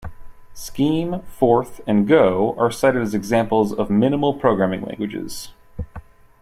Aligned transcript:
Scheme, 0.55 1.21
Forth, 1.27 1.79
and 1.85 2.07
Go 2.07 2.55
are 2.57 2.71
cited 2.71 3.03
as 3.03 3.13
examples 3.13 3.71
of 3.71 3.91
minimal 3.91 4.33
programming 4.33 4.81
languages. 4.81 5.49